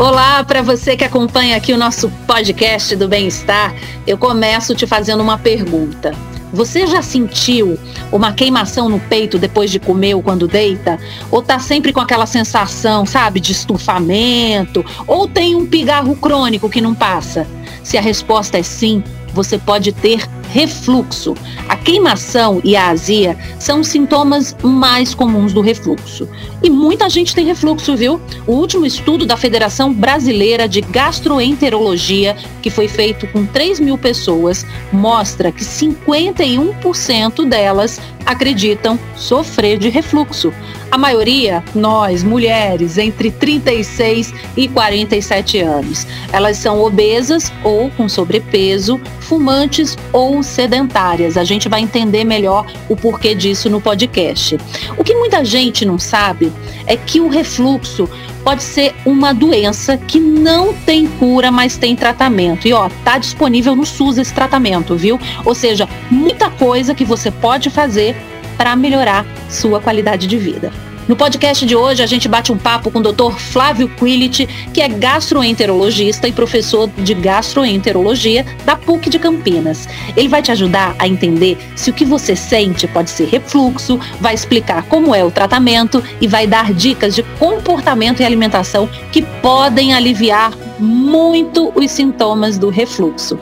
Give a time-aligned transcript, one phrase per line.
[0.00, 3.74] Olá, para você que acompanha aqui o nosso podcast do Bem-Estar,
[4.06, 6.14] eu começo te fazendo uma pergunta.
[6.54, 7.78] Você já sentiu
[8.10, 10.98] uma queimação no peito depois de comer ou quando deita?
[11.30, 14.82] Ou tá sempre com aquela sensação, sabe, de estufamento?
[15.06, 17.46] Ou tem um pigarro crônico que não passa?
[17.82, 19.04] Se a resposta é sim,
[19.34, 21.34] você pode ter refluxo.
[21.68, 26.28] A queimação e a azia são os sintomas mais comuns do refluxo.
[26.62, 28.20] E muita gente tem refluxo, viu?
[28.46, 34.66] O último estudo da Federação Brasileira de Gastroenterologia, que foi feito com 3 mil pessoas,
[34.92, 40.52] mostra que 51% delas acreditam sofrer de refluxo.
[40.90, 46.06] A maioria, nós, mulheres, entre 36 e 47 anos.
[46.32, 51.36] Elas são obesas ou com sobrepeso, fumantes ou sedentárias.
[51.36, 54.58] A gente vai entender melhor o porquê disso no podcast.
[54.96, 56.52] O que muita gente não sabe
[56.86, 58.08] é que o refluxo
[58.44, 62.66] pode ser uma doença que não tem cura, mas tem tratamento.
[62.66, 65.18] E ó, tá disponível no SUS esse tratamento, viu?
[65.44, 68.16] Ou seja, muita coisa que você pode fazer
[68.56, 70.72] para melhorar sua qualidade de vida.
[71.08, 73.32] No podcast de hoje, a gente bate um papo com o Dr.
[73.36, 79.88] Flávio Quillit, que é gastroenterologista e professor de gastroenterologia da PUC de Campinas.
[80.16, 84.34] Ele vai te ajudar a entender se o que você sente pode ser refluxo, vai
[84.34, 89.94] explicar como é o tratamento e vai dar dicas de comportamento e alimentação que podem
[89.94, 93.38] aliviar muito os sintomas do refluxo.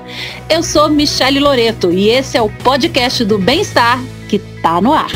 [0.48, 5.10] Eu sou Michele Loreto e esse é o podcast do Bem-Estar que está no ar.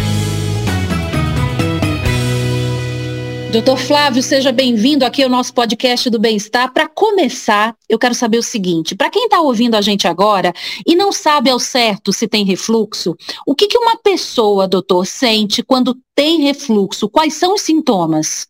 [3.52, 6.72] Doutor Flávio, seja bem-vindo aqui ao nosso podcast do Bem-Estar.
[6.72, 10.54] Para começar, eu quero saber o seguinte: para quem está ouvindo a gente agora
[10.86, 13.14] e não sabe ao certo se tem refluxo,
[13.46, 17.10] o que, que uma pessoa, doutor, sente quando tem refluxo?
[17.10, 18.46] Quais são os sintomas?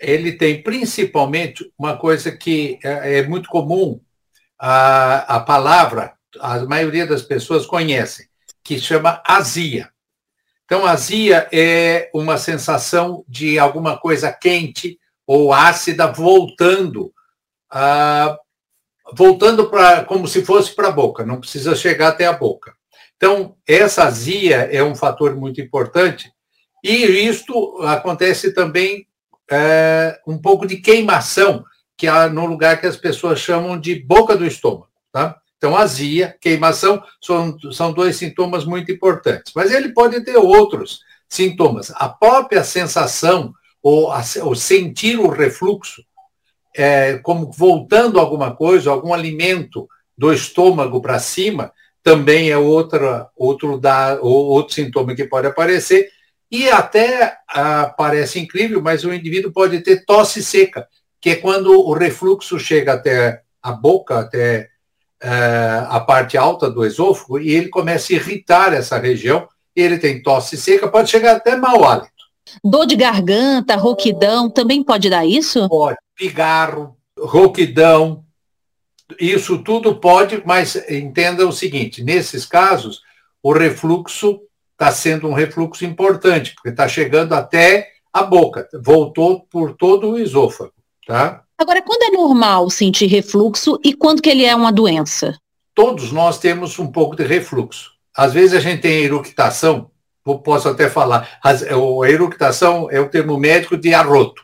[0.00, 4.00] Ele tem principalmente uma coisa que é, é muito comum,
[4.58, 8.24] a, a palavra, a maioria das pessoas conhecem,
[8.64, 9.90] que chama azia.
[10.66, 17.12] Então, azia é uma sensação de alguma coisa quente ou ácida voltando,
[17.70, 18.36] ah,
[19.12, 22.74] voltando para como se fosse para a boca, não precisa chegar até a boca.
[23.16, 26.32] Então, essa azia é um fator muito importante
[26.82, 29.06] e isto acontece também
[29.50, 31.64] é, um pouco de queimação,
[31.96, 34.88] que há no lugar que as pessoas chamam de boca do estômago.
[35.12, 35.40] Tá?
[35.66, 39.52] Então, azia, queimação são, são dois sintomas muito importantes.
[39.52, 41.90] Mas ele pode ter outros sintomas.
[41.96, 46.04] A própria sensação ou, a, ou sentir o refluxo,
[46.72, 53.76] é, como voltando alguma coisa, algum alimento do estômago para cima, também é outra, outro,
[53.76, 56.08] da, outro sintoma que pode aparecer.
[56.48, 60.86] E até ah, parece incrível, mas o indivíduo pode ter tosse seca,
[61.20, 64.70] que é quando o refluxo chega até a boca, até
[65.22, 69.48] a parte alta do esôfago e ele começa a irritar essa região.
[69.74, 72.10] Ele tem tosse seca, pode chegar até mau hálito.
[72.64, 75.68] Dor de garganta, rouquidão, também pode dar isso?
[75.68, 75.98] Pode.
[76.16, 78.24] Pigarro, rouquidão,
[79.20, 83.02] isso tudo pode, mas entenda o seguinte: nesses casos,
[83.42, 84.40] o refluxo
[84.72, 90.18] está sendo um refluxo importante, porque está chegando até a boca, voltou por todo o
[90.18, 90.72] esôfago,
[91.06, 91.42] tá?
[91.58, 95.38] Agora, quando é normal sentir refluxo e quando que ele é uma doença?
[95.74, 97.92] Todos nós temos um pouco de refluxo.
[98.14, 99.90] Às vezes a gente tem eructação,
[100.44, 104.42] posso até falar, a eructação é o termo médico de arroto.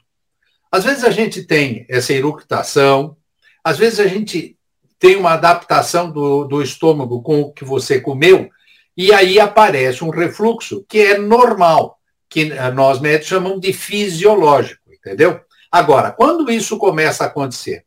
[0.70, 3.16] Às vezes a gente tem essa eructação,
[3.62, 4.56] às vezes a gente
[4.98, 8.48] tem uma adaptação do, do estômago com o que você comeu,
[8.96, 11.98] e aí aparece um refluxo que é normal,
[12.28, 15.40] que nós médicos chamamos de fisiológico, entendeu?
[15.72, 17.86] Agora, quando isso começa a acontecer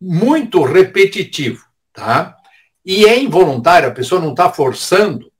[0.00, 2.36] muito repetitivo, tá?
[2.84, 5.30] E é involuntário, a pessoa não está forçando,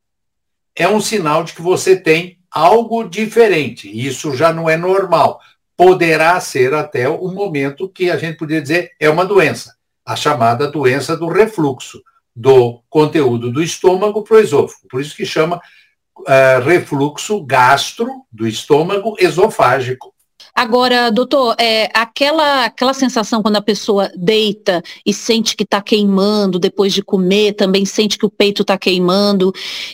[0.74, 3.90] é um sinal de que você tem algo diferente.
[3.90, 5.40] Isso já não é normal.
[5.76, 10.70] Poderá ser até o momento que a gente poderia dizer é uma doença, a chamada
[10.70, 12.02] doença do refluxo
[12.34, 14.86] do conteúdo do estômago para o esôfago.
[14.88, 20.14] Por isso que chama uh, refluxo gastro do estômago esofágico.
[20.58, 26.58] Agora, doutor, é, aquela, aquela sensação quando a pessoa deita e sente que está queimando
[26.58, 29.52] depois de comer, também sente que o peito está queimando,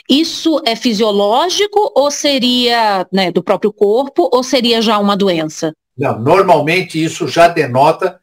[0.08, 5.70] isso é fisiológico ou seria né, do próprio corpo ou seria já uma doença?
[5.98, 8.18] Não, normalmente isso já denota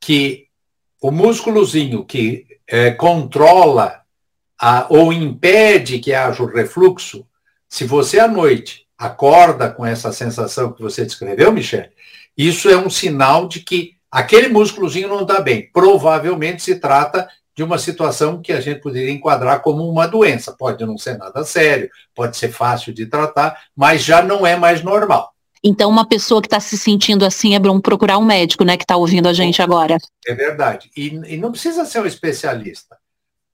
[0.00, 0.46] que
[0.98, 4.00] o músculozinho que é, controla
[4.58, 7.26] a, ou impede que haja o refluxo,
[7.68, 11.88] se você à noite acorda com essa sensação que você descreveu, Michel,
[12.38, 15.68] isso é um sinal de que aquele músculozinho não está bem.
[15.72, 20.54] Provavelmente se trata de uma situação que a gente poderia enquadrar como uma doença.
[20.56, 24.84] Pode não ser nada sério, pode ser fácil de tratar, mas já não é mais
[24.84, 25.32] normal.
[25.64, 28.84] Então, uma pessoa que está se sentindo assim é bom procurar um médico, né, que
[28.84, 29.98] está ouvindo a gente agora.
[30.24, 30.90] É verdade.
[30.96, 32.96] E, e não precisa ser um especialista.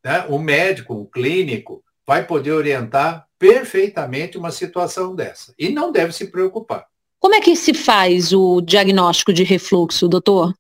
[0.05, 0.27] Né?
[0.29, 5.53] O médico, o clínico, vai poder orientar perfeitamente uma situação dessa.
[5.59, 6.87] E não deve se preocupar.
[7.21, 10.55] Como é que se faz o diagnóstico de refluxo, doutor?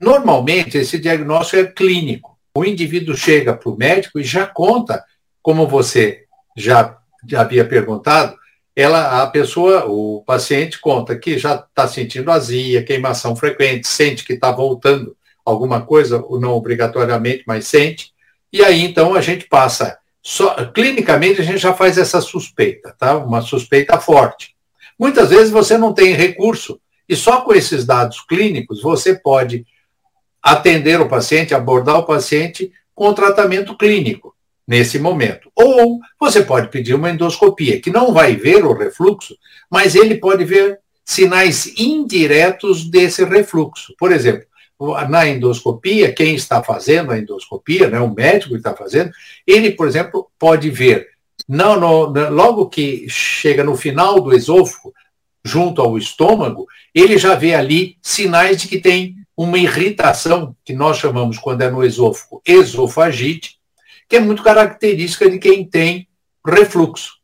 [0.00, 2.38] Normalmente, esse diagnóstico é clínico.
[2.56, 5.04] O indivíduo chega para o médico e já conta,
[5.42, 6.24] como você
[6.56, 6.96] já,
[7.28, 8.34] já havia perguntado,
[8.74, 14.32] ela, a pessoa, o paciente conta que já está sentindo azia, queimação frequente, sente que
[14.32, 15.14] está voltando
[15.44, 18.10] alguma coisa, não obrigatoriamente, mas sente,
[18.50, 23.18] e aí então a gente passa, só, clinicamente a gente já faz essa suspeita, tá?
[23.18, 24.56] Uma suspeita forte.
[24.98, 29.66] Muitas vezes você não tem recurso, e só com esses dados clínicos você pode
[30.42, 34.34] atender o paciente, abordar o paciente com tratamento clínico
[34.66, 35.52] nesse momento.
[35.54, 39.36] Ou você pode pedir uma endoscopia, que não vai ver o refluxo,
[39.70, 43.94] mas ele pode ver sinais indiretos desse refluxo.
[43.98, 44.46] Por exemplo,
[45.08, 49.10] na endoscopia, quem está fazendo a endoscopia, né, o médico que está fazendo,
[49.46, 51.08] ele, por exemplo, pode ver,
[51.48, 54.92] não, no, logo que chega no final do esôfago,
[55.44, 60.96] junto ao estômago, ele já vê ali sinais de que tem uma irritação, que nós
[60.96, 63.58] chamamos, quando é no esôfago, esofagite,
[64.08, 66.08] que é muito característica de quem tem
[66.46, 67.14] refluxo.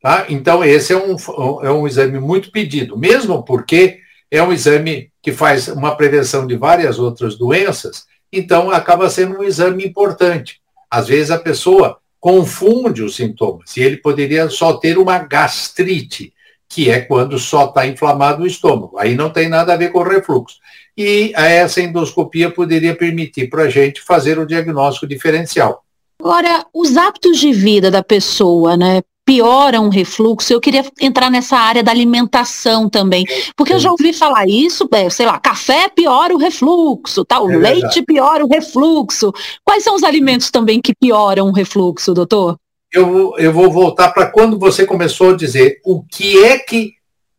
[0.00, 0.26] Tá?
[0.28, 1.16] Então, esse é um,
[1.62, 4.00] é um exame muito pedido, mesmo porque
[4.30, 9.42] é um exame que faz uma prevenção de várias outras doenças, então acaba sendo um
[9.42, 10.60] exame importante.
[10.88, 16.32] Às vezes a pessoa confunde os sintomas e ele poderia só ter uma gastrite,
[16.68, 18.96] que é quando só está inflamado o estômago.
[19.00, 20.58] Aí não tem nada a ver com refluxo.
[20.96, 25.82] E essa endoscopia poderia permitir para a gente fazer o diagnóstico diferencial.
[26.20, 29.02] Agora, os hábitos de vida da pessoa, né?
[29.26, 30.52] Pioram o refluxo.
[30.52, 33.24] Eu queria entrar nessa área da alimentação também,
[33.56, 37.40] porque eu já ouvi falar isso, é, sei lá, café piora o refluxo, tá?
[37.40, 38.02] O é leite verdade.
[38.02, 39.32] piora o refluxo.
[39.64, 42.56] Quais são os alimentos também que pioram o refluxo, doutor?
[42.92, 46.94] Eu, eu vou voltar para quando você começou a dizer o que é que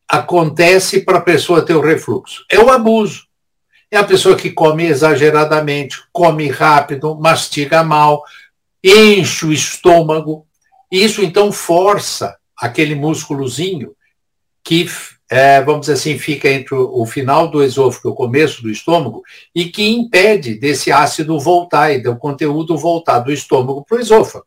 [0.07, 2.45] acontece para a pessoa ter o refluxo.
[2.49, 3.27] É o abuso.
[3.89, 8.21] É a pessoa que come exageradamente, come rápido, mastiga mal,
[8.83, 10.45] enche o estômago.
[10.91, 13.93] Isso então força aquele músculozinho
[14.63, 14.89] que,
[15.29, 19.21] é, vamos dizer assim, fica entre o, final do esôfago e o começo do estômago
[19.53, 24.45] e que impede desse ácido voltar e do conteúdo voltar do estômago para o esôfago.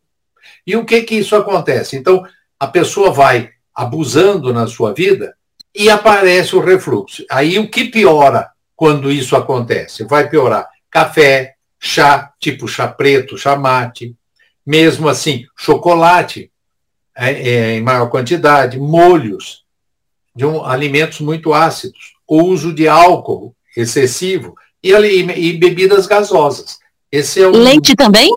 [0.66, 1.96] E o que que isso acontece?
[1.96, 2.22] Então,
[2.58, 5.34] a pessoa vai abusando na sua vida
[5.75, 7.25] e aparece o refluxo.
[7.31, 10.04] Aí o que piora quando isso acontece?
[10.04, 14.14] Vai piorar café, chá, tipo chá preto, chá mate,
[14.70, 16.49] mesmo assim, chocolate
[17.17, 19.64] é, é, em maior quantidade, molhos,
[20.34, 26.78] de um, alimentos muito ácidos, o uso de álcool excessivo e, e, bebidas gasosas.
[27.11, 28.32] Esse é o, leite também?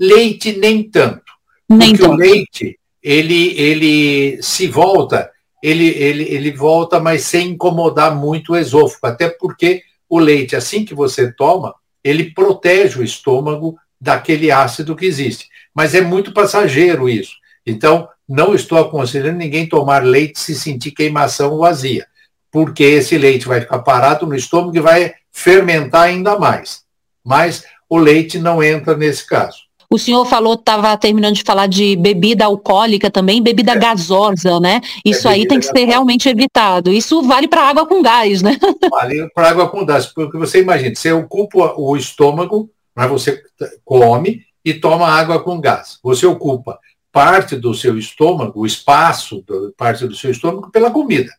[0.00, 1.30] Leite nem tanto.
[1.68, 2.14] Nem porque tanto.
[2.14, 5.30] o leite, ele, ele se volta,
[5.62, 10.82] ele, ele, ele volta, mas sem incomodar muito o esôfago, até porque o leite, assim
[10.82, 15.51] que você toma, ele protege o estômago daquele ácido que existe.
[15.74, 17.32] Mas é muito passageiro isso.
[17.66, 22.06] Então, não estou aconselhando ninguém tomar leite se sentir queimação ou azia,
[22.50, 26.82] porque esse leite vai ficar parado no estômago e vai fermentar ainda mais.
[27.24, 29.58] Mas o leite não entra nesse caso.
[29.90, 33.78] O senhor falou, estava terminando de falar de bebida alcoólica também, bebida é.
[33.78, 34.80] gasosa, né?
[35.04, 35.78] Isso é aí tem que gasosa.
[35.78, 36.90] ser realmente evitado.
[36.90, 38.56] Isso vale para água com gás, né?
[38.90, 43.42] Vale para água com gás, porque você imagina, você ocupa o estômago mas você
[43.84, 45.98] come e toma água com gás.
[46.02, 46.78] Você ocupa
[47.10, 49.44] parte do seu estômago, o espaço,
[49.76, 51.30] parte do seu estômago, pela comida.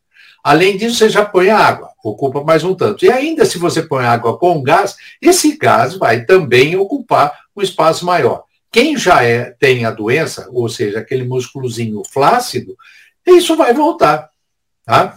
[0.43, 3.05] Além disso, você já põe água, ocupa mais um tanto.
[3.05, 8.05] E ainda se você põe água com gás, esse gás vai também ocupar um espaço
[8.05, 8.43] maior.
[8.69, 12.75] Quem já é, tem a doença, ou seja, aquele músculozinho flácido,
[13.25, 14.29] isso vai voltar.
[14.85, 15.15] Tá?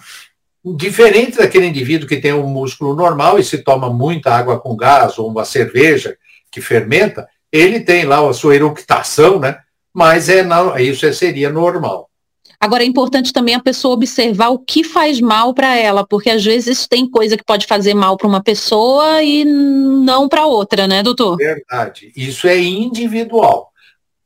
[0.64, 5.18] Diferente daquele indivíduo que tem um músculo normal e se toma muita água com gás
[5.18, 6.16] ou uma cerveja
[6.50, 9.58] que fermenta, ele tem lá a sua eructação, né?
[9.92, 12.10] Mas é não, isso seria normal.
[12.58, 16.44] Agora é importante também a pessoa observar o que faz mal para ela, porque às
[16.44, 21.02] vezes tem coisa que pode fazer mal para uma pessoa e não para outra, né,
[21.02, 21.36] doutor?
[21.36, 22.12] Verdade.
[22.16, 23.70] Isso é individual.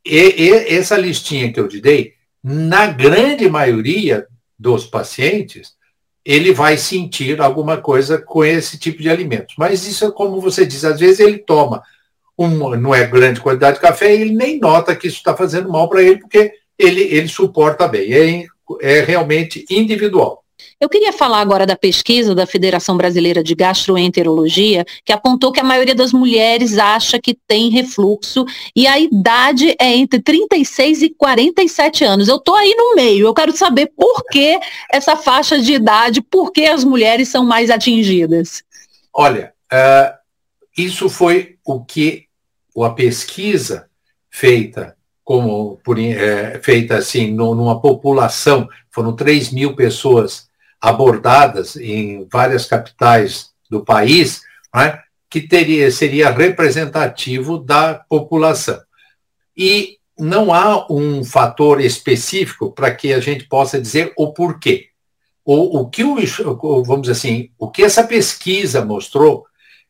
[0.04, 4.26] E, e, essa listinha que eu te dei, na grande maioria
[4.58, 5.72] dos pacientes,
[6.24, 9.54] ele vai sentir alguma coisa com esse tipo de alimentos.
[9.58, 11.82] Mas isso é como você diz, às vezes ele toma
[12.40, 15.68] um, não é grande quantidade de café e ele nem nota que isso está fazendo
[15.68, 18.12] mal para ele, porque ele, ele suporta bem.
[18.12, 18.46] É,
[18.80, 20.42] é realmente individual.
[20.80, 25.64] Eu queria falar agora da pesquisa da Federação Brasileira de Gastroenterologia, que apontou que a
[25.64, 32.04] maioria das mulheres acha que tem refluxo e a idade é entre 36 e 47
[32.04, 32.28] anos.
[32.28, 34.58] Eu estou aí no meio, eu quero saber por que
[34.90, 38.62] essa faixa de idade, por que as mulheres são mais atingidas.
[39.12, 40.14] Olha, uh,
[40.76, 42.29] isso foi o que
[42.84, 43.88] a pesquisa
[44.30, 44.96] feita
[45.30, 50.48] como por, é, feita assim no, numa população, foram 3 mil pessoas
[50.80, 54.42] abordadas em várias capitais do país,
[54.74, 58.80] né, que teria, seria representativo da população.
[59.56, 64.88] E não há um fator específico para que a gente possa dizer o porquê.
[65.44, 66.16] O, o que o,
[66.82, 69.46] vamos assim, o que essa pesquisa mostrou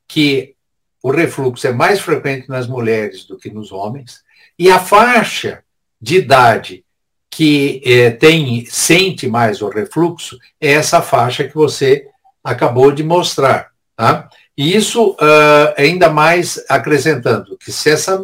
[0.06, 0.54] que
[1.02, 4.22] o refluxo é mais frequente nas mulheres do que nos homens,
[4.58, 5.62] e a faixa
[6.00, 6.84] de idade
[7.30, 12.06] que é, tem, sente mais o refluxo é essa faixa que você
[12.42, 13.70] acabou de mostrar.
[13.96, 14.28] Tá?
[14.56, 18.20] E isso uh, ainda mais acrescentando que se essa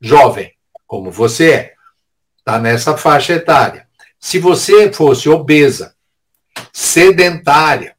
[0.00, 0.52] jovem,
[0.86, 1.74] como você é,
[2.38, 3.86] está nessa faixa etária,
[4.18, 5.94] se você fosse obesa,
[6.72, 7.96] sedentária,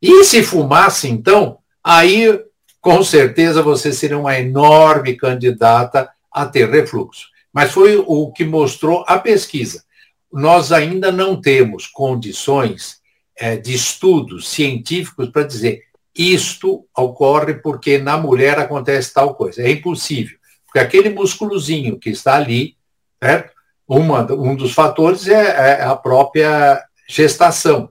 [0.00, 2.42] e se fumasse, então, aí
[2.80, 7.28] com certeza você seria uma enorme candidata a ter refluxo.
[7.52, 9.84] Mas foi o que mostrou a pesquisa.
[10.32, 13.00] Nós ainda não temos condições
[13.36, 15.82] é, de estudos científicos para dizer
[16.14, 19.62] isto ocorre porque na mulher acontece tal coisa.
[19.62, 20.36] É impossível.
[20.66, 22.76] Porque aquele músculozinho que está ali,
[23.22, 23.52] certo?
[23.86, 27.90] Uma, um dos fatores é, é a própria gestação.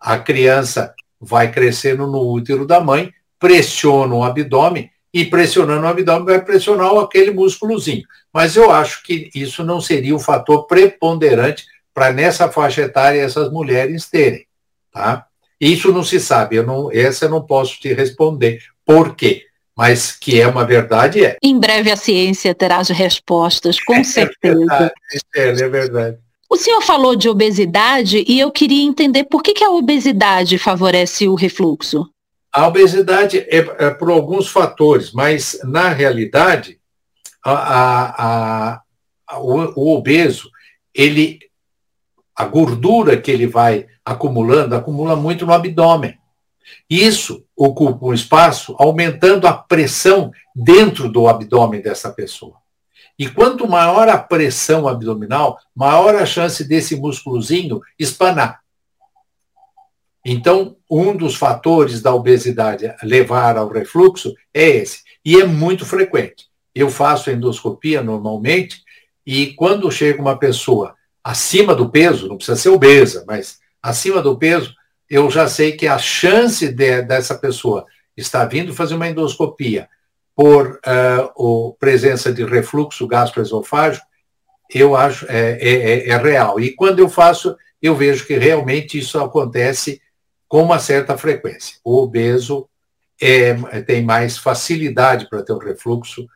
[0.00, 6.24] A criança vai crescendo no útero da mãe, pressiona o abdômen e pressionando o abdômen
[6.24, 8.04] vai pressionar aquele músculozinho.
[8.32, 11.64] Mas eu acho que isso não seria o fator preponderante
[11.94, 14.46] para nessa faixa etária essas mulheres terem,
[14.92, 15.26] tá?
[15.58, 18.58] Isso não se sabe, eu não, essa eu não posso te responder.
[18.84, 19.44] Por quê?
[19.74, 21.36] Mas que é uma verdade, é.
[21.42, 24.92] Em breve a ciência terá as respostas, com é certeza.
[25.34, 26.18] É verdade, é verdade.
[26.48, 31.26] O senhor falou de obesidade e eu queria entender por que, que a obesidade favorece
[31.26, 32.08] o refluxo.
[32.56, 36.80] A obesidade é, é por alguns fatores, mas na realidade
[37.44, 38.82] a, a,
[39.28, 40.50] a, o, o obeso
[40.94, 41.38] ele
[42.34, 46.18] a gordura que ele vai acumulando acumula muito no abdômen.
[46.88, 52.56] Isso ocupa um espaço aumentando a pressão dentro do abdômen dessa pessoa.
[53.18, 58.62] E quanto maior a pressão abdominal, maior a chance desse músculozinho espanar.
[60.28, 65.04] Então, um dos fatores da obesidade levar ao refluxo é esse.
[65.24, 66.48] E é muito frequente.
[66.74, 68.82] Eu faço endoscopia normalmente
[69.24, 74.36] e quando chega uma pessoa acima do peso, não precisa ser obesa, mas acima do
[74.36, 74.74] peso,
[75.08, 79.88] eu já sei que a chance de, dessa pessoa estar vindo fazer uma endoscopia
[80.34, 84.04] por uh, o presença de refluxo gastroesofágico,
[84.74, 86.58] eu acho é, é, é, é real.
[86.58, 90.02] E quando eu faço, eu vejo que realmente isso acontece
[90.56, 91.76] com uma certa frequência.
[91.84, 92.66] O obeso
[93.20, 96.26] é, tem mais facilidade para ter o refluxo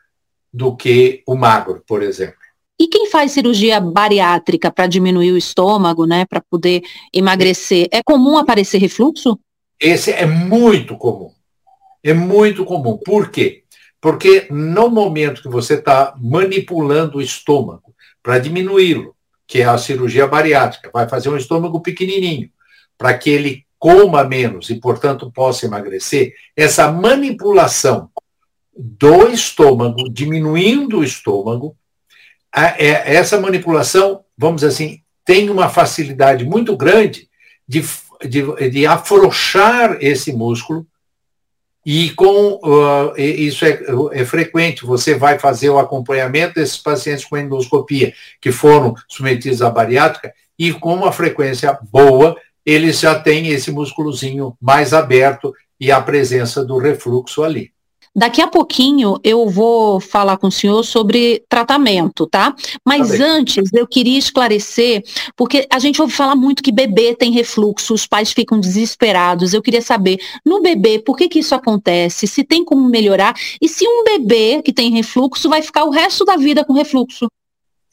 [0.53, 2.37] do que o magro, por exemplo.
[2.79, 6.83] E quem faz cirurgia bariátrica para diminuir o estômago, né, para poder
[7.15, 9.41] emagrecer, é comum aparecer refluxo?
[9.81, 11.33] Esse é muito comum.
[12.05, 12.99] É muito comum.
[12.99, 13.65] Por quê?
[14.03, 20.27] Porque no momento que você está manipulando o estômago para diminuí-lo, que é a cirurgia
[20.27, 22.51] bariátrica, vai fazer um estômago pequenininho,
[22.99, 28.11] para que ele coma menos e, portanto, possa emagrecer, essa manipulação
[28.77, 31.75] do estômago, diminuindo o estômago,
[32.55, 37.29] é, essa manipulação, vamos dizer assim, tem uma facilidade muito grande
[37.67, 37.83] de,
[38.29, 40.87] de, de afrouxar esse músculo
[41.85, 43.81] e com uh, isso é,
[44.13, 49.71] é, frequente, você vai fazer o acompanhamento desses pacientes com endoscopia que foram submetidos à
[49.71, 56.01] bariátrica e com uma frequência boa, eles já têm esse músculozinho mais aberto e a
[56.01, 57.73] presença do refluxo ali.
[58.15, 62.57] Daqui a pouquinho eu vou falar com o senhor sobre tratamento, tá?
[62.85, 65.05] Mas tá antes eu queria esclarecer,
[65.37, 69.55] porque a gente ouve falar muito que bebê tem refluxo, os pais ficam desesperados.
[69.55, 72.27] Eu queria saber, no bebê, por que, que isso acontece?
[72.27, 73.33] Se tem como melhorar?
[73.63, 77.29] E se um bebê que tem refluxo vai ficar o resto da vida com refluxo?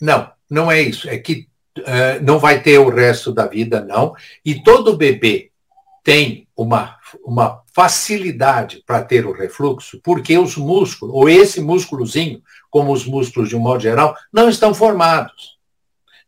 [0.02, 1.08] Não, não é isso.
[1.08, 1.48] É que
[1.82, 4.14] uh, não vai ter o resto da vida, não.
[4.44, 5.52] E todo bebê
[6.04, 12.42] tem uma, uma facilidade para ter o refluxo, porque os músculos, ou esse músculozinho,
[12.72, 15.58] como os músculos de um modo geral, não estão formados,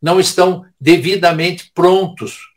[0.02, 2.50] não estão devidamente prontos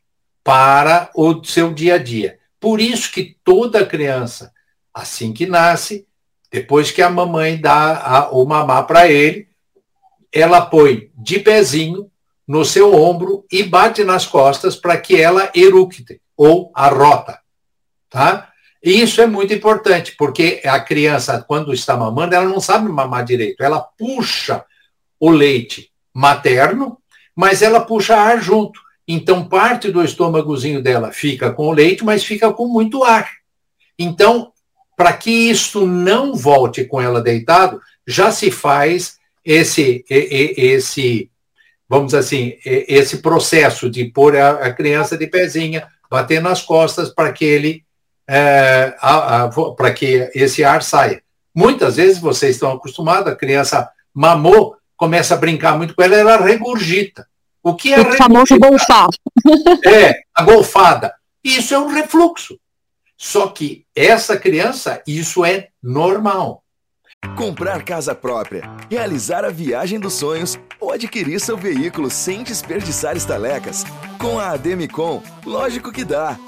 [0.45, 2.39] para o seu dia a dia.
[2.61, 4.53] Por isso que toda criança,
[4.93, 6.07] assim que nasce,
[6.51, 9.49] depois que a mamãe dá a, o mamar para ele,
[10.31, 12.11] ela põe de pezinho
[12.53, 17.39] no seu ombro e bate nas costas para que ela eructe ou a rota,
[18.11, 18.51] tá?
[18.85, 23.25] E isso é muito importante, porque a criança, quando está mamando, ela não sabe mamar
[23.25, 23.63] direito.
[23.65, 24.67] Ela puxa
[25.19, 26.99] o leite materno,
[27.35, 28.79] mas ela puxa ar junto.
[29.09, 33.31] Então, parte do estômagozinho dela fica com o leite, mas fica com muito ar.
[33.99, 34.53] Então,
[34.95, 41.32] para que isso não volte com ela deitado, já se faz esse, esse
[41.93, 47.31] vamos dizer assim, esse processo de pôr a criança de pezinha, bater nas costas para
[47.31, 47.85] que ele
[48.27, 48.95] é,
[49.77, 51.23] para que esse ar saia.
[51.55, 56.37] Muitas vezes vocês estão acostumados, a criança mamou, começa a brincar muito com ela, ela
[56.39, 57.27] regurgita.
[57.63, 59.09] O que é o famoso golfar.
[59.85, 61.15] É, a golfada.
[61.45, 62.59] Isso é um refluxo.
[63.19, 66.62] Só que essa criança, isso é normal.
[67.37, 73.85] Comprar casa própria, realizar a viagem dos sonhos ou adquirir seu veículo sem desperdiçar estalecas.
[74.19, 76.39] Com a Ademicon, lógico que dá.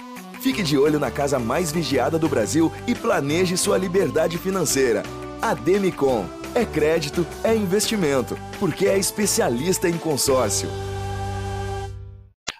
[0.42, 5.02] Fique de olho na casa mais vigiada do Brasil e planeje sua liberdade financeira.
[5.40, 6.26] Ademicon.
[6.54, 10.68] É crédito, é investimento, porque é especialista em consórcio.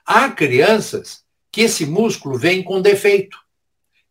[0.05, 3.39] Há crianças que esse músculo vem com defeito.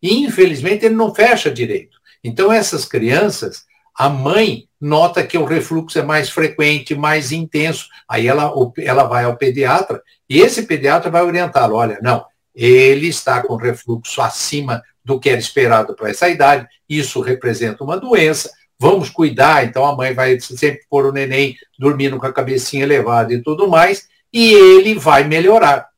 [0.01, 1.97] E, infelizmente, ele não fecha direito.
[2.23, 3.65] Então, essas crianças,
[3.95, 7.87] a mãe nota que o refluxo é mais frequente, mais intenso.
[8.07, 11.75] Aí ela, ela vai ao pediatra e esse pediatra vai orientá-lo.
[11.75, 17.19] Olha, não, ele está com refluxo acima do que era esperado para essa idade, isso
[17.19, 22.25] representa uma doença, vamos cuidar, então a mãe vai sempre pôr o neném dormindo com
[22.25, 25.89] a cabecinha elevada e tudo mais, e ele vai melhorar.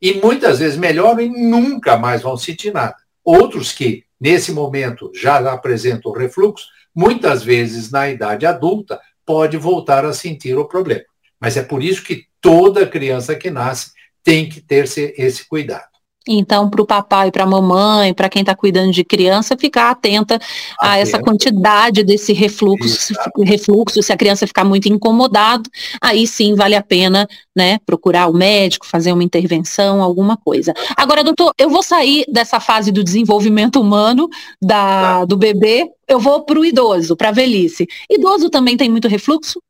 [0.00, 2.96] E muitas vezes melhoram e nunca mais vão sentir nada.
[3.22, 10.12] Outros que, nesse momento, já apresentam refluxo, muitas vezes na idade adulta, pode voltar a
[10.12, 11.04] sentir o problema.
[11.40, 15.89] Mas é por isso que toda criança que nasce tem que ter esse cuidado.
[16.28, 20.38] Então, para o papai, para a mamãe, para quem está cuidando de criança, ficar atenta
[20.78, 25.68] a essa quantidade desse refluxo, se, refluxo, se a criança ficar muito incomodado,
[26.00, 30.74] aí sim vale a pena, né, procurar o médico, fazer uma intervenção, alguma coisa.
[30.94, 34.28] Agora, doutor, eu vou sair dessa fase do desenvolvimento humano
[34.60, 35.24] da, tá.
[35.24, 37.88] do bebê, eu vou para o idoso, para a velhice.
[38.10, 39.62] Idoso também tem muito refluxo?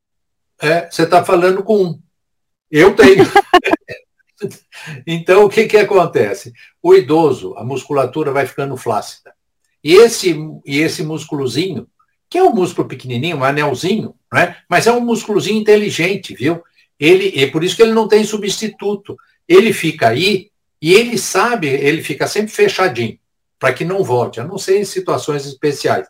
[0.61, 1.97] É, você está falando com
[2.69, 3.25] eu tenho.
[5.05, 6.53] Então, o que, que acontece?
[6.81, 9.33] O idoso, a musculatura vai ficando flácida.
[9.83, 11.87] E esse, e esse músculozinho,
[12.29, 14.57] que é um músculo pequenininho, um anelzinho, né?
[14.69, 16.63] mas é um músculozinho inteligente, viu?
[16.99, 19.17] Ele, é por isso que ele não tem substituto.
[19.47, 20.51] Ele fica aí
[20.81, 23.17] e ele sabe, ele fica sempre fechadinho,
[23.59, 26.07] para que não volte, a não ser em situações especiais.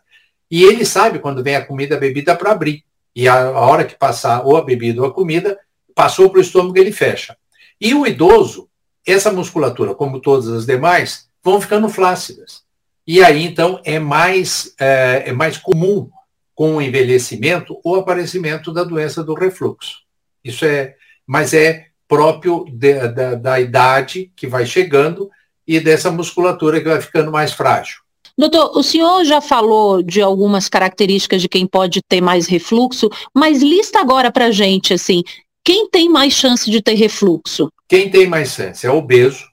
[0.50, 2.84] E ele sabe quando vem a comida, a bebida para abrir.
[3.16, 5.58] E a, a hora que passar ou a bebida ou a comida,
[5.94, 7.36] passou para o estômago, ele fecha.
[7.82, 8.68] E o idoso,
[9.04, 12.62] essa musculatura, como todas as demais, vão ficando flácidas.
[13.04, 16.08] E aí, então, é mais, é, é mais comum
[16.54, 19.96] com o envelhecimento o aparecimento da doença do refluxo.
[20.44, 20.94] Isso é,
[21.26, 25.28] mas é próprio de, da, da idade que vai chegando
[25.66, 27.96] e dessa musculatura que vai ficando mais frágil.
[28.38, 33.60] Doutor, o senhor já falou de algumas características de quem pode ter mais refluxo, mas
[33.60, 35.24] lista agora para gente, assim,
[35.64, 37.72] quem tem mais chance de ter refluxo?
[37.88, 39.44] Quem tem mais chance é o obeso,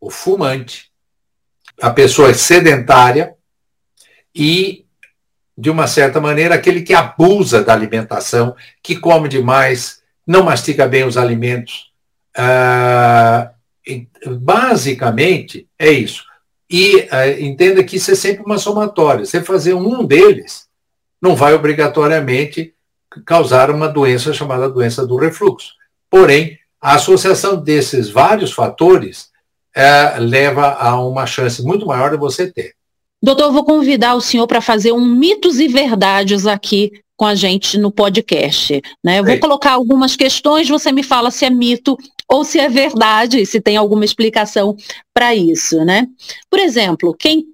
[0.00, 0.90] o fumante,
[1.80, 3.34] a pessoa sedentária
[4.34, 4.84] e,
[5.56, 11.04] de uma certa maneira, aquele que abusa da alimentação, que come demais, não mastiga bem
[11.04, 11.92] os alimentos.
[12.36, 13.52] Ah,
[14.38, 16.24] basicamente, é isso.
[16.68, 19.24] E ah, entenda que isso é sempre uma somatória.
[19.24, 20.68] Você fazer um deles
[21.20, 22.75] não vai obrigatoriamente
[23.24, 25.74] causar uma doença chamada doença do refluxo.
[26.10, 29.30] Porém, a associação desses vários fatores
[29.74, 32.74] é, leva a uma chance muito maior de você ter.
[33.22, 37.34] Doutor, eu vou convidar o senhor para fazer um mitos e verdades aqui com a
[37.34, 38.80] gente no podcast.
[39.02, 39.18] Né?
[39.18, 41.96] Eu vou colocar algumas questões, você me fala se é mito
[42.28, 44.76] ou se é verdade, se tem alguma explicação
[45.14, 45.82] para isso.
[45.84, 46.06] Né?
[46.50, 47.46] Por exemplo, quem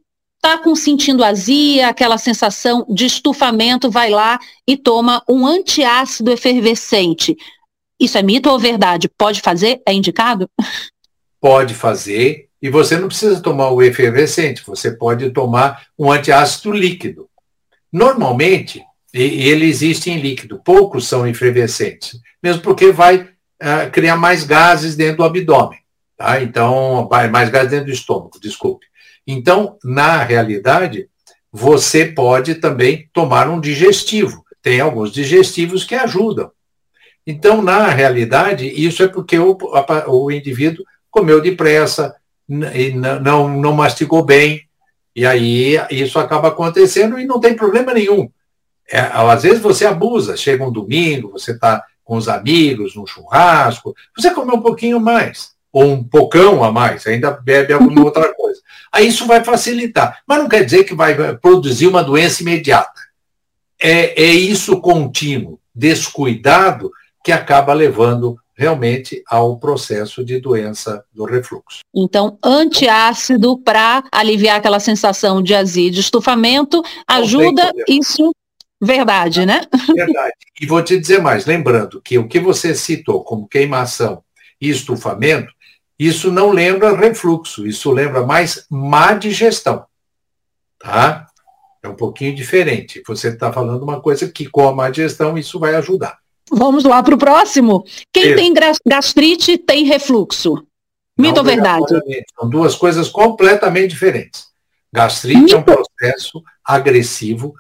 [0.45, 7.37] está com sentindo azia, aquela sensação de estufamento, vai lá e toma um antiácido efervescente.
[7.99, 9.09] Isso é mito ou verdade?
[9.17, 9.81] Pode fazer?
[9.87, 10.51] É indicado?
[11.41, 17.29] Pode fazer e você não precisa tomar o efervescente, você pode tomar um antiácido líquido.
[17.93, 24.97] Normalmente, ele existe em líquido, poucos são efervescentes, mesmo porque vai uh, criar mais gases
[24.97, 25.79] dentro do abdômen.
[26.17, 26.43] Tá?
[26.43, 28.87] Então, mais gases dentro do estômago, desculpe.
[29.27, 31.09] Então, na realidade,
[31.51, 34.45] você pode também tomar um digestivo.
[34.63, 36.51] Tem alguns digestivos que ajudam.
[37.27, 39.57] Então, na realidade, isso é porque o,
[40.09, 42.15] o indivíduo comeu depressa,
[42.49, 44.63] não, não mastigou bem,
[45.15, 48.29] e aí isso acaba acontecendo e não tem problema nenhum.
[48.91, 53.95] É, às vezes você abusa, chega um domingo, você está com os amigos, num churrasco,
[54.17, 58.52] você come um pouquinho mais, ou um pocão a mais, ainda bebe alguma outra coisa.
[58.93, 63.01] Aí isso vai facilitar, mas não quer dizer que vai produzir uma doença imediata.
[63.81, 66.91] É, é isso contínuo, descuidado,
[67.25, 71.81] que acaba levando realmente ao processo de doença do refluxo.
[71.95, 78.33] Então, antiácido para aliviar aquela sensação de azia de estufamento ajuda isso
[78.81, 79.63] verdade, né?
[79.95, 80.35] Verdade.
[80.61, 84.23] E vou te dizer mais, lembrando que o que você citou como queimação
[84.61, 85.53] e estufamento,
[86.07, 89.85] isso não lembra refluxo, isso lembra mais má digestão.
[90.79, 91.27] Tá?
[91.83, 93.03] É um pouquinho diferente.
[93.07, 96.19] Você está falando uma coisa que com a má digestão isso vai ajudar.
[96.51, 97.85] Vamos lá para o próximo.
[98.13, 98.37] Quem Isso.
[98.37, 98.55] tem
[98.87, 100.67] gastrite tem refluxo.
[101.19, 101.85] Mito ou verdade?
[102.39, 104.47] São duas coisas completamente diferentes.
[104.93, 105.55] Gastrite Mito.
[105.55, 107.55] é um processo agressivo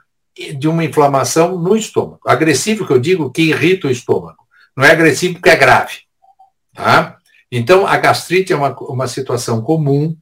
[0.59, 2.21] de uma inflamação no estômago.
[2.27, 4.43] Agressivo que eu digo que irrita o estômago.
[4.77, 6.01] Não é agressivo porque é grave.
[6.75, 7.19] Tá?
[7.55, 10.17] Então, a gastrite é uma, uma situação comum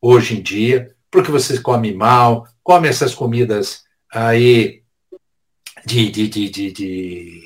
[0.00, 4.82] hoje em dia, porque você come mal, come essas comidas aí
[5.84, 7.42] de, de, de, de, de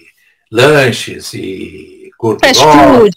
[0.53, 3.11] lanches e gordurosa.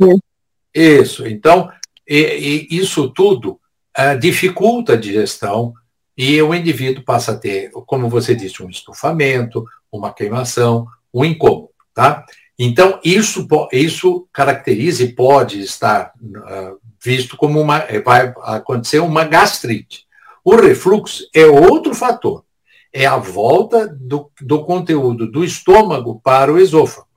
[0.74, 1.28] Isso.
[1.28, 1.70] Então,
[2.08, 3.60] e, e isso tudo
[3.98, 5.74] uh, dificulta a digestão
[6.18, 11.72] e o indivíduo passa a ter, como você disse, um estufamento, uma queimação, um incômodo,
[11.94, 12.26] tá?
[12.64, 19.24] Então, isso, isso caracteriza e pode estar uh, visto como uma, eh, vai acontecer uma
[19.24, 20.06] gastrite.
[20.46, 22.46] O refluxo é outro fator,
[22.94, 27.08] é a volta do, do conteúdo do estômago para o esôfago.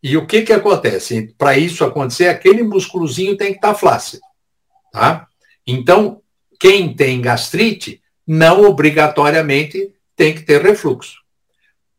[0.00, 1.34] E o que, que acontece?
[1.36, 4.22] Para isso acontecer, aquele músculozinho tem que estar tá flácido.
[4.92, 5.26] Tá?
[5.66, 6.22] Então,
[6.60, 11.16] quem tem gastrite, não obrigatoriamente tem que ter refluxo.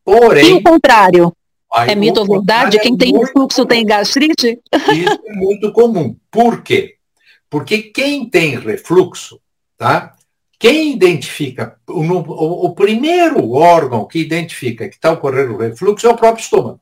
[0.02, 0.54] Porém.
[0.54, 1.30] E o contrário?
[1.74, 2.78] Aí, é mito ou verdade?
[2.78, 3.68] Quem é tem refluxo comum.
[3.68, 4.60] tem gastrite?
[4.72, 6.16] Isso é muito comum.
[6.30, 6.94] Por quê?
[7.50, 9.40] Porque quem tem refluxo,
[9.76, 10.14] tá?
[10.56, 16.10] Quem identifica, o, o, o primeiro órgão que identifica que está ocorrendo o refluxo é
[16.10, 16.80] o próprio estômago.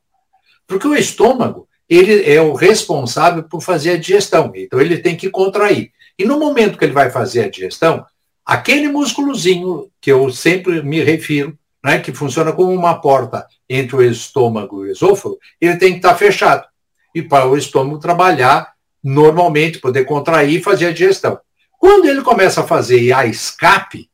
[0.67, 4.51] Porque o estômago, ele é o responsável por fazer a digestão.
[4.55, 5.91] Então, ele tem que contrair.
[6.17, 8.05] E no momento que ele vai fazer a digestão,
[8.45, 14.01] aquele músculozinho que eu sempre me refiro, né, que funciona como uma porta entre o
[14.01, 16.65] estômago e o esôfago, ele tem que estar fechado.
[17.13, 21.39] E para o estômago trabalhar normalmente, poder contrair e fazer a digestão.
[21.77, 24.09] Quando ele começa a fazer a escape,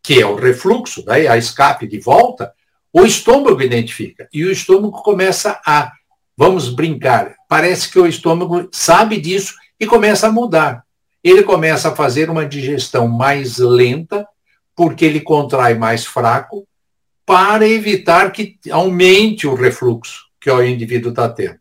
[0.00, 2.52] que é o refluxo, daí a escape de volta,
[2.92, 5.90] o estômago identifica e o estômago começa a,
[6.36, 10.84] vamos brincar, parece que o estômago sabe disso e começa a mudar.
[11.22, 14.24] Ele começa a fazer uma digestão mais lenta,
[14.76, 16.64] porque ele contrai mais fraco,
[17.26, 21.58] para evitar que aumente o refluxo que o indivíduo está tendo.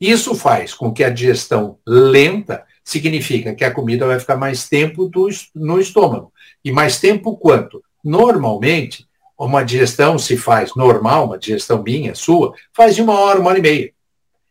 [0.00, 5.08] Isso faz com que a digestão lenta significa que a comida vai ficar mais tempo
[5.08, 6.32] do, no estômago.
[6.64, 7.82] E mais tempo quanto?
[8.02, 9.06] Normalmente,
[9.38, 13.58] uma digestão se faz normal, uma digestão minha, sua, faz de uma hora, uma hora
[13.58, 13.92] e meia.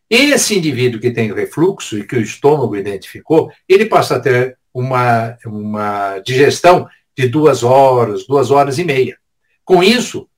[0.08, 5.36] Esse indivíduo que tem refluxo e que o estômago identificou, ele passa a ter uma,
[5.44, 9.18] uma digestão de duas horas, duas horas e meia.
[9.64, 10.28] Com isso,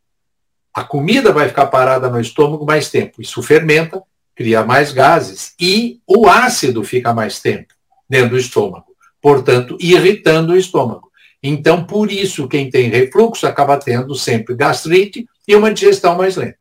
[0.75, 3.21] a comida vai ficar parada no estômago mais tempo.
[3.21, 4.03] Isso fermenta,
[4.35, 7.75] cria mais gases e o ácido fica mais tempo
[8.09, 8.87] dentro do estômago,
[9.21, 11.11] portanto, irritando o estômago.
[11.43, 16.59] Então, por isso, quem tem refluxo acaba tendo sempre gastrite e uma digestão mais lenta.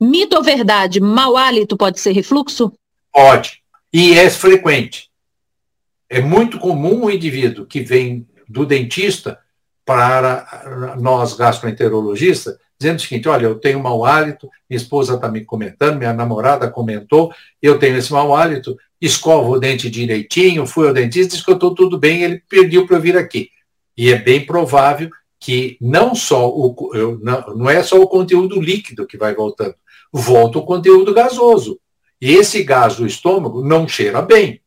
[0.00, 2.72] Mito ou verdade, mau hálito pode ser refluxo?
[3.12, 3.62] Pode.
[3.92, 5.08] E é frequente.
[6.08, 9.38] É muito comum o indivíduo que vem do dentista
[9.88, 15.46] para nós gastroenterologistas, dizendo o seguinte: olha, eu tenho mau hálito, minha esposa está me
[15.46, 20.92] comentando, minha namorada comentou, eu tenho esse mau hálito, escovo o dente direitinho, fui ao
[20.92, 23.48] dentista, disse que eu estou tudo bem, ele pediu para eu vir aqui.
[23.96, 25.08] E é bem provável
[25.40, 26.76] que não só o
[27.22, 29.74] não, não é só o conteúdo líquido que vai voltando,
[30.12, 31.80] volta o conteúdo gasoso.
[32.20, 34.60] E esse gás do estômago não cheira bem.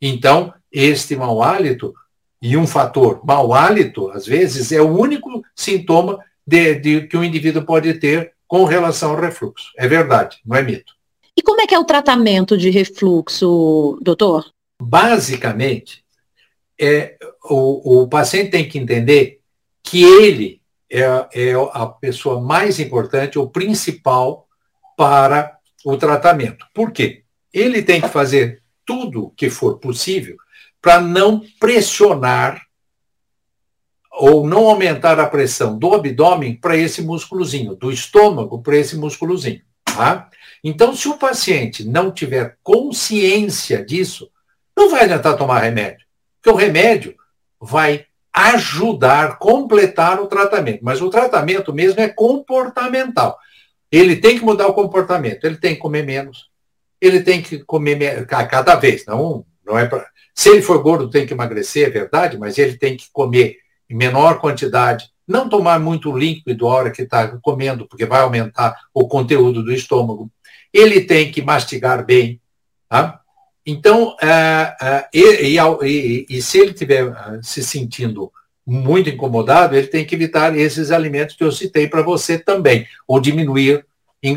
[0.00, 1.92] Então, este mau hálito,
[2.42, 7.22] e um fator, mau hálito, às vezes, é o único sintoma de, de, que o
[7.22, 9.70] indivíduo pode ter com relação ao refluxo.
[9.78, 10.92] É verdade, não é mito.
[11.36, 14.44] E como é que é o tratamento de refluxo, doutor?
[14.82, 16.04] Basicamente,
[16.78, 19.38] é, o, o paciente tem que entender
[19.80, 21.02] que ele é,
[21.32, 24.48] é a pessoa mais importante, o principal
[24.96, 26.66] para o tratamento.
[26.74, 27.22] Por quê?
[27.52, 30.36] Ele tem que fazer tudo que for possível
[30.82, 32.60] para não pressionar
[34.10, 39.62] ou não aumentar a pressão do abdômen para esse músculozinho, do estômago para esse músculozinho.
[39.84, 40.28] Tá?
[40.62, 44.30] Então, se o paciente não tiver consciência disso,
[44.76, 47.14] não vai adiantar tomar remédio, porque o remédio
[47.60, 53.38] vai ajudar, completar o tratamento, mas o tratamento mesmo é comportamental.
[53.90, 56.48] Ele tem que mudar o comportamento, ele tem que comer menos,
[57.00, 60.06] ele tem que comer cada vez, não, não é para.
[60.34, 63.94] Se ele for gordo, tem que emagrecer, é verdade, mas ele tem que comer em
[63.94, 69.06] menor quantidade, não tomar muito líquido a hora que está comendo, porque vai aumentar o
[69.06, 70.30] conteúdo do estômago.
[70.72, 72.40] Ele tem que mastigar bem.
[72.88, 73.20] Tá?
[73.64, 78.32] Então, é, é, e, e, e, se ele estiver é, se sentindo
[78.66, 83.20] muito incomodado, ele tem que evitar esses alimentos que eu citei para você também, ou
[83.20, 83.84] diminuir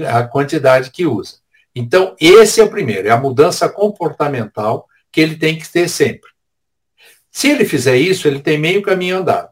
[0.07, 1.37] a quantidade que usa.
[1.75, 6.29] Então, esse é o primeiro, é a mudança comportamental que ele tem que ter sempre.
[7.31, 9.47] Se ele fizer isso, ele tem meio caminho andado.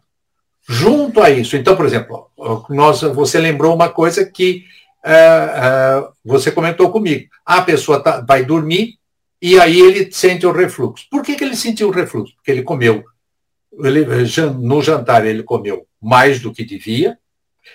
[0.67, 2.29] Junto a isso, então, por exemplo,
[2.69, 4.65] nós, você lembrou uma coisa que
[5.05, 7.29] uh, uh, você comentou comigo.
[7.45, 8.95] A pessoa tá, vai dormir
[9.41, 11.07] e aí ele sente o refluxo.
[11.09, 12.35] Por que, que ele sentiu o refluxo?
[12.35, 13.01] Porque ele comeu,
[13.81, 14.05] ele,
[14.59, 17.17] no jantar ele comeu mais do que devia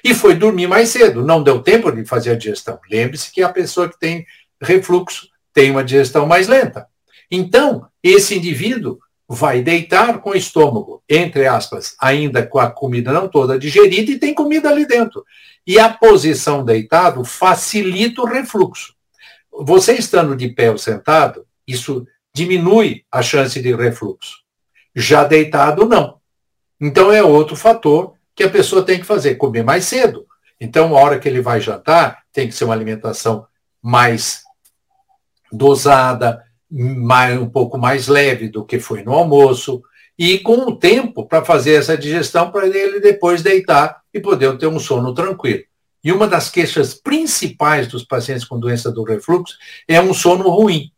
[0.05, 1.25] e foi dormir mais cedo.
[1.25, 2.79] Não deu tempo de fazer a digestão.
[2.91, 4.27] Lembre-se que a pessoa que tem
[4.61, 6.87] refluxo tem uma digestão mais lenta.
[7.31, 13.29] Então, esse indivíduo vai deitar com o estômago, entre aspas, ainda com a comida não
[13.29, 15.25] toda digerida e tem comida ali dentro.
[15.67, 18.95] E a posição deitado facilita o refluxo.
[19.53, 24.39] Você estando de pé ou sentado, isso diminui a chance de refluxo.
[24.95, 26.19] Já deitado, não.
[26.81, 30.27] Então é outro fator que a pessoa tem que fazer, comer mais cedo.
[30.61, 33.47] Então, a hora que ele vai jantar, tem que ser uma alimentação
[33.83, 34.43] mais
[35.53, 39.83] dosada, mais, um pouco mais leve do que foi no almoço,
[40.19, 44.67] e com o tempo para fazer essa digestão para ele depois deitar e poder ter
[44.67, 45.63] um sono tranquilo.
[46.03, 50.91] E uma das queixas principais dos pacientes com doença do refluxo é um sono ruim.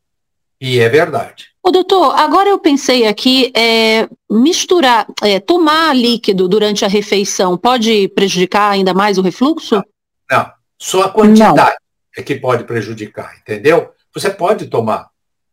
[0.61, 1.51] E é verdade.
[1.63, 8.09] Ô, doutor, agora eu pensei aqui, é, misturar, é, tomar líquido durante a refeição pode
[8.09, 9.77] prejudicar ainda mais o refluxo?
[9.77, 9.85] Não,
[10.31, 10.51] não.
[10.79, 12.17] só a quantidade não.
[12.17, 13.91] é que pode prejudicar, entendeu?
[14.15, 15.10] Você pode tomar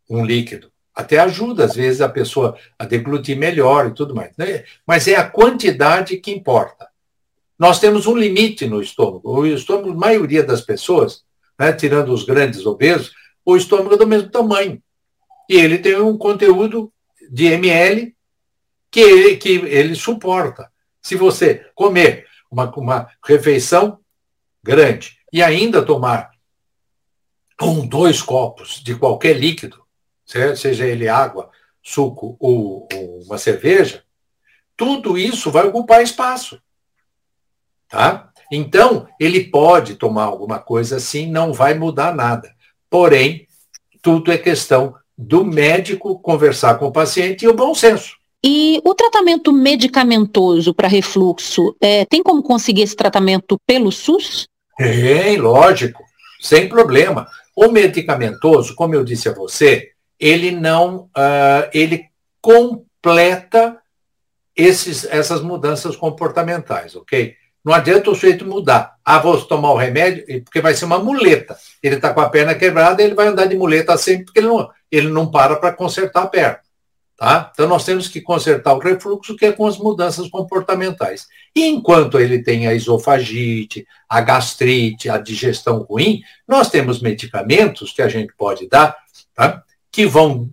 [0.09, 0.71] um líquido.
[0.95, 4.35] Até ajuda, às vezes, a pessoa a deglutir melhor e tudo mais.
[4.35, 4.63] Né?
[4.85, 6.87] Mas é a quantidade que importa.
[7.57, 9.29] Nós temos um limite no estômago.
[9.29, 11.23] O estômago, a maioria das pessoas,
[11.57, 13.13] né, tirando os grandes obesos,
[13.45, 14.81] o estômago é do mesmo tamanho.
[15.49, 16.91] E ele tem um conteúdo
[17.31, 18.15] de ml
[18.91, 20.71] que ele, que ele suporta.
[21.01, 23.99] Se você comer uma, uma refeição
[24.63, 26.31] grande e ainda tomar
[27.61, 29.87] um, dois copos de qualquer líquido,
[30.27, 31.49] seja ele água,
[31.81, 34.03] suco ou, ou uma cerveja,
[34.75, 36.61] tudo isso vai ocupar espaço.
[37.89, 38.29] Tá?
[38.51, 42.51] Então, ele pode tomar alguma coisa assim, não vai mudar nada.
[42.89, 43.47] Porém,
[44.01, 48.15] tudo é questão do médico conversar com o paciente e o bom senso.
[48.43, 54.47] E o tratamento medicamentoso para refluxo, é, tem como conseguir esse tratamento pelo SUS?
[54.77, 56.03] Tem, lógico,
[56.39, 57.27] sem problema.
[57.55, 62.06] O medicamentoso, como eu disse a você, ele não, uh, ele
[62.41, 63.77] completa
[64.56, 67.36] esses, essas mudanças comportamentais, ok?
[67.63, 68.95] Não adianta o sujeito mudar.
[69.03, 71.58] Ah, vou tomar o remédio, porque vai ser uma muleta.
[71.84, 74.69] Ele está com a perna quebrada, ele vai andar de muleta sempre, porque ele não,
[74.91, 76.60] ele não para para consertar a perna.
[77.17, 77.51] Tá?
[77.51, 81.27] Então, nós temos que consertar o refluxo, que é com as mudanças comportamentais.
[81.56, 88.03] E enquanto ele tem a esofagite, a gastrite, a digestão ruim, nós temos medicamentos que
[88.03, 88.95] a gente pode dar,
[89.34, 89.63] tá?
[89.97, 90.51] Que vão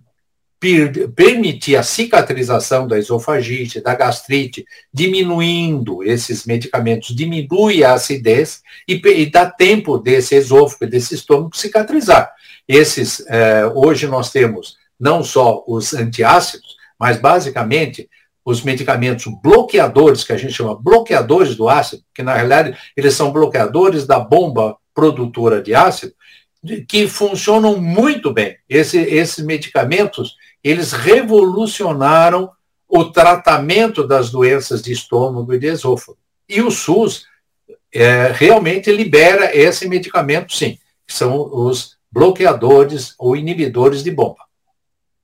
[1.15, 9.27] permitir a cicatrização da esofagite, da gastrite, diminuindo esses medicamentos, diminui a acidez e, e
[9.27, 12.33] dá tempo desse esôfago, desse estômago cicatrizar.
[12.67, 18.09] Esses, eh, hoje nós temos não só os antiácidos, mas basicamente
[18.43, 23.31] os medicamentos bloqueadores, que a gente chama bloqueadores do ácido, que na realidade eles são
[23.31, 26.15] bloqueadores da bomba produtora de ácido,
[26.87, 28.57] que funcionam muito bem.
[28.67, 32.51] Esse, esses medicamentos, eles revolucionaram
[32.87, 36.17] o tratamento das doenças de estômago e de esôfago.
[36.47, 37.25] E o SUS
[37.93, 44.45] é, realmente libera esse medicamento, sim, que são os bloqueadores ou inibidores de bomba.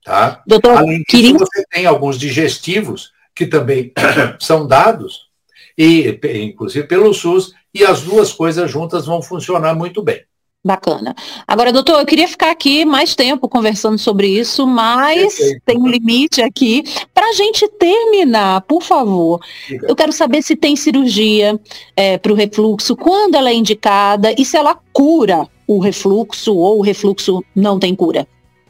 [0.04, 0.42] Tá?
[0.46, 3.92] Doutor, Além disso, você tem alguns digestivos que também
[4.40, 5.30] são dados,
[5.78, 10.22] e inclusive pelo SUS, e as duas coisas juntas vão funcionar muito bem.
[10.64, 11.12] Bacana.
[11.46, 15.62] Agora, doutor, eu queria ficar aqui mais tempo conversando sobre isso, mas Perfeito.
[15.66, 16.84] tem um limite aqui.
[17.12, 19.88] Para a gente terminar, por favor, Diga.
[19.88, 21.58] eu quero saber se tem cirurgia
[21.96, 26.78] é, para o refluxo, quando ela é indicada e se ela cura o refluxo ou
[26.78, 28.24] o refluxo não tem cura.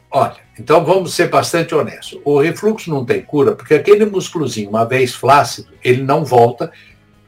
[0.09, 2.19] Olha, então vamos ser bastante honestos.
[2.25, 6.71] O refluxo não tem cura porque aquele músculozinho, uma vez flácido, ele não volta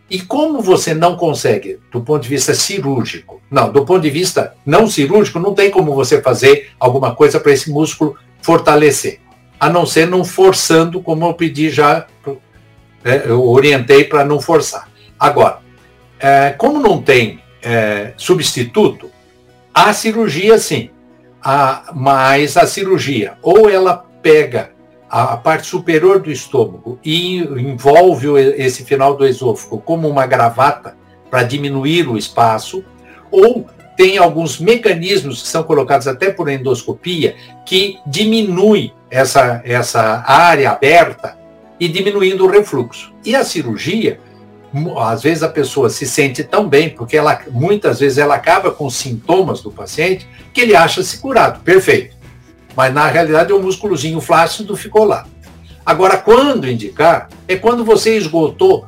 [0.10, 4.56] e como você não consegue, do ponto de vista cirúrgico, não, do ponto de vista
[4.66, 9.20] não cirúrgico, não tem como você fazer alguma coisa para esse músculo fortalecer,
[9.60, 12.08] a não ser não forçando, como eu pedi já,
[13.04, 14.90] né, eu orientei para não forçar.
[15.20, 15.60] Agora,
[16.20, 19.10] é, como não tem é, substituto,
[19.74, 20.90] a cirurgia sim,
[21.42, 24.72] a, mas a cirurgia, ou ela pega
[25.10, 28.28] a parte superior do estômago e envolve
[28.58, 30.98] esse final do esôfago como uma gravata
[31.30, 32.84] para diminuir o espaço,
[33.32, 37.36] ou tem alguns mecanismos que são colocados até por endoscopia
[37.66, 41.38] que diminui essa, essa área aberta
[41.80, 43.14] e diminuindo o refluxo.
[43.24, 44.20] E a cirurgia,
[44.98, 48.90] às vezes a pessoa se sente tão bem, porque ela muitas vezes ela acaba com
[48.90, 51.62] sintomas do paciente, que ele acha-se curado.
[51.62, 52.16] Perfeito
[52.76, 55.26] mas na realidade o músculozinho flácido ficou lá.
[55.86, 58.86] Agora, quando indicar, é quando você esgotou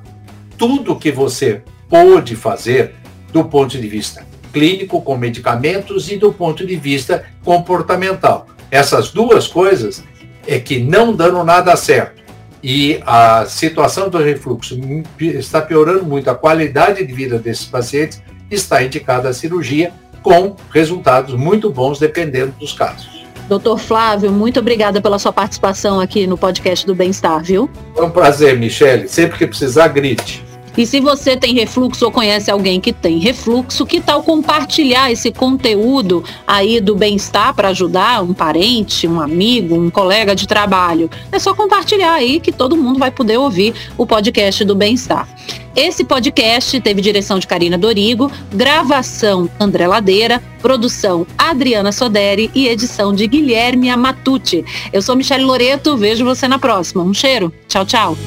[0.57, 2.95] tudo que você pôde fazer
[3.31, 4.25] do ponto de vista
[4.57, 8.47] clínico, com medicamentos, e do ponto de vista comportamental.
[8.71, 10.03] Essas duas coisas
[10.47, 12.23] é que não dando nada certo.
[12.63, 14.75] E a situação do refluxo
[15.19, 21.35] está piorando muito a qualidade de vida desses pacientes, está indicada a cirurgia com resultados
[21.35, 23.25] muito bons dependendo dos casos.
[23.47, 27.69] Doutor Flávio, muito obrigada pela sua participação aqui no podcast do Bem-Estar, viu?
[27.95, 29.07] É um prazer, Michele.
[29.07, 30.46] Sempre que precisar, grite.
[30.77, 35.31] E se você tem refluxo ou conhece alguém que tem refluxo, que tal compartilhar esse
[35.31, 41.09] conteúdo aí do bem-estar para ajudar um parente, um amigo, um colega de trabalho?
[41.31, 45.27] É só compartilhar aí que todo mundo vai poder ouvir o podcast do bem-estar.
[45.75, 53.13] Esse podcast teve direção de Karina Dorigo, gravação André Ladeira, produção Adriana Soderi e edição
[53.13, 54.65] de Guilherme Amatucci.
[54.91, 57.03] Eu sou Michele Loreto, vejo você na próxima.
[57.03, 57.53] Um cheiro.
[57.67, 58.17] Tchau, tchau.